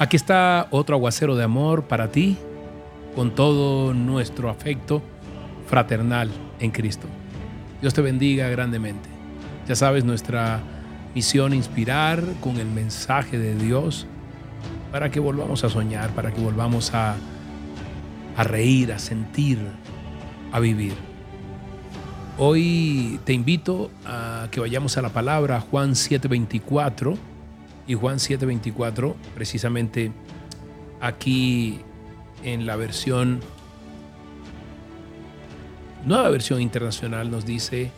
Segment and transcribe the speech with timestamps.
[0.00, 2.36] Aquí está otro aguacero de amor para ti,
[3.16, 5.02] con todo nuestro afecto
[5.66, 6.30] fraternal
[6.60, 7.08] en Cristo.
[7.80, 9.08] Dios te bendiga grandemente.
[9.66, 10.60] Ya sabes, nuestra
[11.16, 14.06] misión inspirar con el mensaje de Dios
[14.92, 17.16] para que volvamos a soñar, para que volvamos a,
[18.36, 19.58] reír, a sentir,
[20.52, 20.94] a vivir.
[22.38, 27.16] Hoy te invito a que vayamos a la palabra Juan 7:24
[27.88, 30.12] y Juan 7:24, precisamente
[31.00, 31.80] aquí
[32.44, 33.40] en la versión,
[36.04, 37.90] nueva versión internacional, nos dice,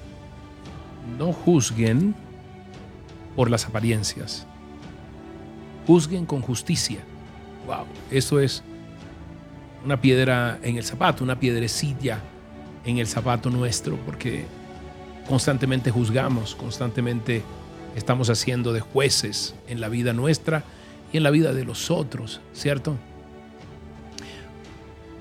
[1.18, 2.14] no juzguen
[3.34, 4.46] por las apariencias,
[5.86, 7.00] juzguen con justicia.
[7.66, 8.62] Wow, eso es
[9.84, 12.20] una piedra en el zapato, una piedrecilla
[12.84, 14.44] en el zapato nuestro, porque
[15.28, 17.42] constantemente juzgamos, constantemente
[17.96, 20.64] estamos haciendo de jueces en la vida nuestra
[21.12, 22.96] y en la vida de los otros, ¿cierto?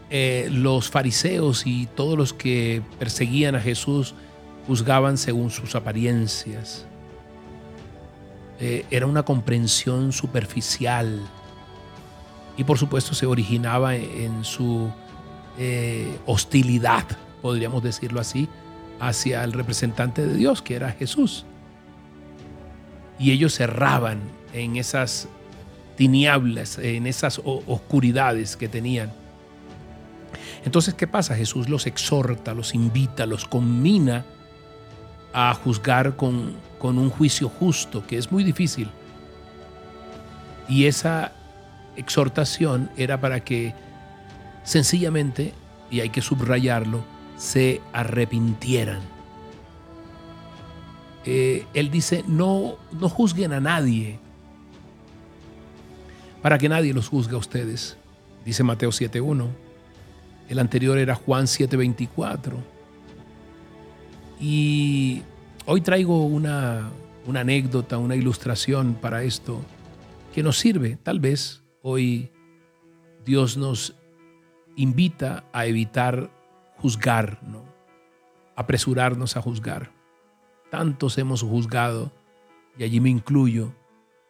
[0.10, 4.16] Eh, los fariseos y todos los que perseguían a Jesús
[4.68, 6.86] juzgaban según sus apariencias.
[8.60, 11.22] Eh, era una comprensión superficial
[12.58, 14.92] y por supuesto se originaba en su
[15.58, 17.06] eh, hostilidad,
[17.42, 18.50] podríamos decirlo así,
[19.00, 21.46] hacia el representante de Dios, que era Jesús
[23.20, 24.22] y ellos cerraban
[24.54, 25.28] en esas
[25.98, 29.12] tinieblas, en esas oscuridades que tenían.
[30.64, 31.36] Entonces, ¿qué pasa?
[31.36, 34.26] Jesús los exhorta, los invita, los combina
[35.34, 38.90] a juzgar con, con un juicio justo, que es muy difícil.
[40.68, 41.34] Y esa
[41.96, 43.74] exhortación era para que
[44.64, 45.54] sencillamente,
[45.92, 47.04] y hay que subrayarlo,
[47.38, 49.19] se arrepintieran
[51.26, 54.20] eh, él dice, no, no juzguen a nadie,
[56.42, 57.98] para que nadie los juzgue a ustedes,
[58.46, 59.48] dice Mateo 7.1.
[60.48, 62.54] El anterior era Juan 7.24.
[64.40, 65.22] Y
[65.66, 66.90] hoy traigo una,
[67.28, 69.62] una anécdota, una ilustración para esto
[70.34, 70.98] que nos sirve.
[71.04, 72.32] Tal vez hoy
[73.26, 73.96] Dios nos
[74.76, 76.32] invita a evitar
[76.78, 77.66] juzgar, ¿no?
[78.56, 79.99] apresurarnos a juzgar.
[80.70, 82.12] Tantos hemos juzgado,
[82.78, 83.74] y allí me incluyo,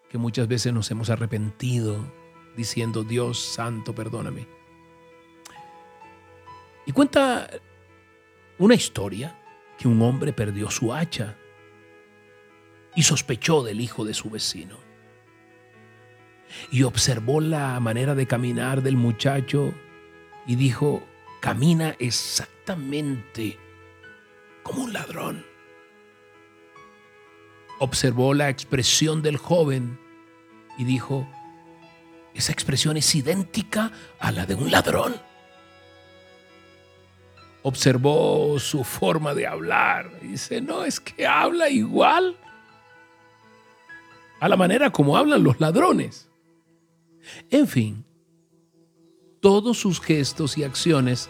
[0.09, 2.11] que muchas veces nos hemos arrepentido
[2.55, 4.47] diciendo, Dios santo, perdóname.
[6.85, 7.49] Y cuenta
[8.57, 9.39] una historia
[9.77, 11.37] que un hombre perdió su hacha
[12.95, 14.77] y sospechó del hijo de su vecino.
[16.71, 19.73] Y observó la manera de caminar del muchacho
[20.47, 21.03] y dijo,
[21.39, 23.57] camina exactamente
[24.63, 25.45] como un ladrón
[27.79, 29.99] observó la expresión del joven
[30.77, 31.27] y dijo,
[32.33, 35.15] esa expresión es idéntica a la de un ladrón.
[37.63, 42.37] Observó su forma de hablar y dice, no, es que habla igual
[44.39, 46.29] a la manera como hablan los ladrones.
[47.49, 48.05] En fin,
[49.41, 51.29] todos sus gestos y acciones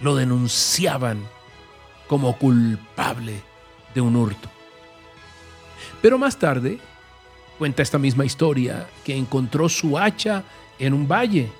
[0.00, 1.20] lo denunciaban
[2.06, 3.42] como culpable
[3.94, 4.48] de un hurto.
[6.02, 6.78] Pero más tarde
[7.58, 10.44] cuenta esta misma historia que encontró su hacha
[10.78, 11.50] en un valle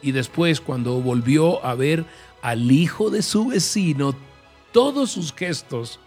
[0.00, 2.04] y después cuando volvió a ver
[2.42, 4.14] al hijo de su vecino,
[4.70, 5.98] todos sus gestos,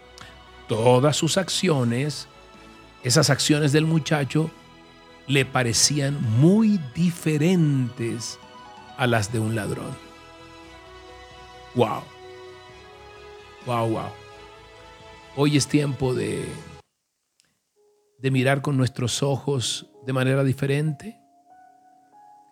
[0.68, 2.28] todas sus acciones,
[3.02, 4.50] esas acciones del muchacho
[5.26, 8.38] le parecían muy diferentes
[8.96, 9.96] a las de un ladrón.
[11.74, 12.02] Wow.
[13.66, 14.10] Wow, wow.
[15.36, 16.46] Hoy es tiempo de
[18.18, 21.20] de mirar con nuestros ojos de manera diferente.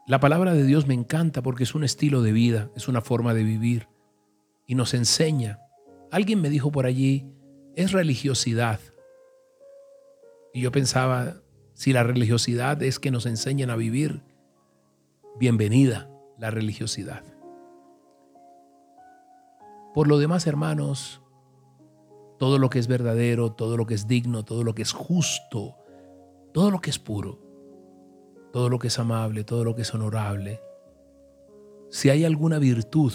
[0.07, 3.35] La palabra de Dios me encanta porque es un estilo de vida, es una forma
[3.35, 3.89] de vivir
[4.67, 5.61] y nos enseña.
[6.11, 7.27] Alguien me dijo por allí,
[7.75, 8.81] es religiosidad.
[10.55, 11.37] Y yo pensaba,
[11.75, 14.23] si la religiosidad es que nos enseñan a vivir,
[15.39, 16.09] bienvenida
[16.39, 17.23] la religiosidad.
[19.93, 21.23] Por lo demás, hermanos,
[22.39, 25.77] todo lo que es verdadero, todo lo que es digno, todo lo que es justo,
[26.53, 27.39] todo lo que es puro,
[28.53, 30.61] todo lo que es amable, todo lo que es honorable.
[31.91, 33.13] Si hay alguna virtud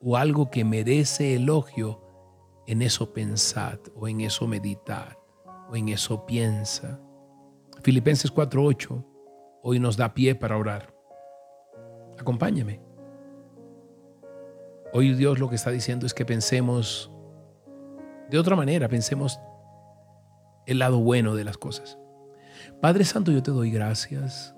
[0.00, 2.00] o algo que merece elogio,
[2.66, 5.16] en eso pensad o en eso meditad
[5.70, 7.00] o en eso piensa.
[7.82, 9.04] Filipenses 4:8
[9.62, 10.94] hoy nos da pie para orar.
[12.18, 12.80] Acompáñame.
[14.92, 17.10] Hoy Dios lo que está diciendo es que pensemos
[18.34, 19.38] de otra manera, pensemos
[20.66, 21.98] el lado bueno de las cosas.
[22.80, 24.54] Padre Santo, yo te doy gracias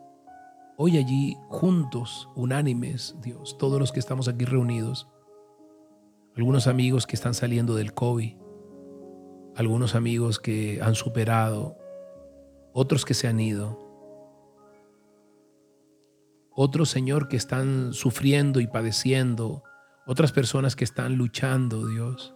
[0.79, 5.09] hoy allí juntos, unánimes, Dios, todos los que estamos aquí reunidos,
[6.37, 8.37] algunos amigos que están saliendo del COVID,
[9.57, 11.79] algunos amigos que han superado,
[12.73, 13.83] otros que se han ido,
[16.51, 19.63] otros, Señor, que están sufriendo y padeciendo,
[20.07, 22.36] otras personas que están luchando, Dios.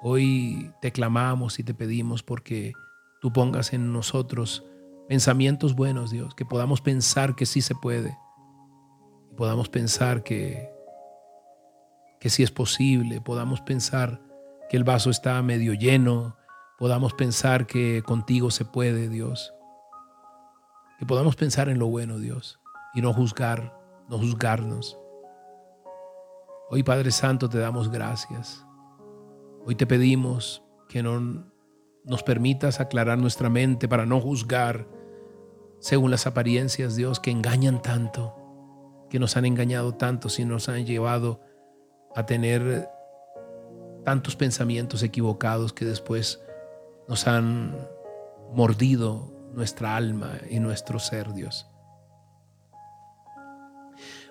[0.00, 2.72] Hoy te clamamos y te pedimos porque
[3.20, 4.64] tú pongas en nosotros
[5.08, 8.16] pensamientos buenos, Dios, que podamos pensar que sí se puede,
[9.36, 10.70] podamos pensar que,
[12.20, 14.20] que sí es posible, podamos pensar
[14.68, 16.36] que el vaso está medio lleno,
[16.78, 19.52] podamos pensar que contigo se puede, Dios,
[21.00, 22.60] que podamos pensar en lo bueno, Dios,
[22.94, 23.76] y no juzgar,
[24.08, 24.96] no juzgarnos.
[26.70, 28.67] Hoy, Padre Santo, te damos gracias.
[29.64, 31.46] Hoy te pedimos que no
[32.04, 34.88] nos permitas aclarar nuestra mente para no juzgar
[35.80, 38.34] según las apariencias, Dios, que engañan tanto,
[39.10, 41.40] que nos han engañado tanto, y nos han llevado
[42.16, 42.88] a tener
[44.04, 46.42] tantos pensamientos equivocados que después
[47.08, 47.76] nos han
[48.52, 51.66] mordido nuestra alma y nuestro ser, Dios.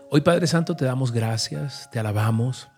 [0.09, 2.69] Hoy, Padre Santo, te damos gracias, te alabamos.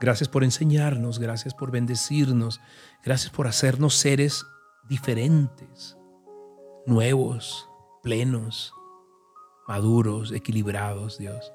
[0.00, 2.60] Gracias por enseñarnos, gracias por bendecirnos,
[3.02, 4.44] gracias por hacernos seres
[4.88, 5.96] diferentes,
[6.86, 7.68] nuevos,
[8.02, 8.72] plenos,
[9.68, 11.52] maduros, equilibrados, Dios,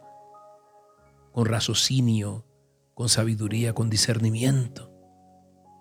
[1.31, 2.45] con raciocinio,
[2.94, 4.92] con sabiduría, con discernimiento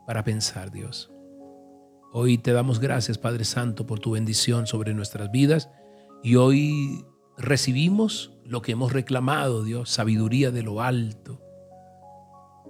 [0.06, 1.10] para pensar, Dios.
[2.12, 5.70] Hoy te damos gracias, Padre Santo, por tu bendición sobre nuestras vidas
[6.22, 7.04] y hoy
[7.36, 11.47] recibimos lo que hemos reclamado, Dios, sabiduría de lo alto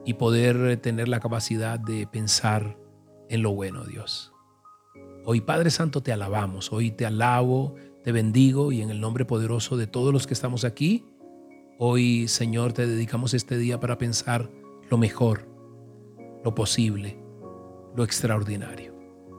[0.08, 2.78] y poder tener la capacidad de pensar
[3.28, 4.32] en lo bueno, Dios.
[5.26, 9.76] Hoy, Padre Santo, te alabamos, hoy te alabo, te bendigo y en el nombre poderoso
[9.76, 11.04] de todos los que estamos aquí,
[11.78, 14.48] hoy, Señor, te dedicamos este día para pensar
[14.88, 15.46] lo mejor,
[16.42, 17.22] lo posible,
[17.94, 18.94] lo extraordinario.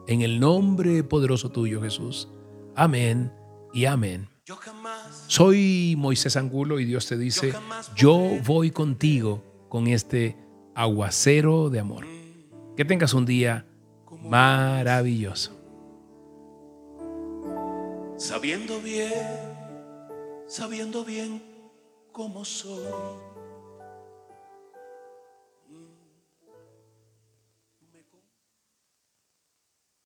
[0.06, 2.28] En el nombre poderoso tuyo, Jesús.
[2.76, 3.32] Amén
[3.72, 4.28] y amén.
[5.26, 7.54] Soy Moisés Angulo y Dios te dice,
[7.96, 10.36] yo voy contigo con este
[10.74, 12.06] aguacero de amor.
[12.76, 13.66] Que tengas un día
[14.22, 15.52] maravilloso.
[18.16, 19.12] Sabiendo bien,
[20.46, 21.42] sabiendo bien
[22.12, 22.84] cómo soy.